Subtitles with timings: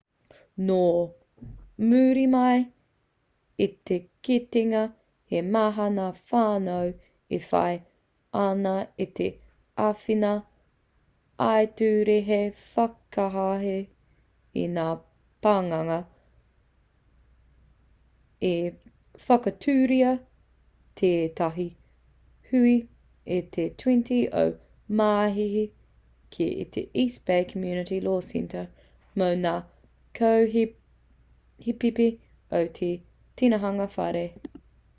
[0.69, 0.77] nō
[1.91, 2.61] muri mai
[3.65, 4.81] i te kitenga
[5.33, 6.89] he maha ngā whānau
[7.39, 7.75] e whai
[8.43, 8.73] ana
[9.05, 9.27] i te
[9.87, 10.31] āwhina
[11.47, 12.41] ā-ture hei
[12.75, 13.75] whakahē
[14.63, 14.87] i ngā
[15.47, 15.99] pananga
[18.51, 18.55] i
[19.29, 20.11] whakatūria
[21.03, 21.67] tētahi
[22.51, 22.75] hui
[23.37, 24.45] i te 20 o
[25.03, 25.61] māehe
[26.37, 26.47] ki
[26.77, 28.63] te east bay community law centre
[29.23, 29.53] mō ngā
[30.19, 32.09] kaupēhipēhi
[32.59, 32.91] o te
[33.41, 34.25] tinihanga whare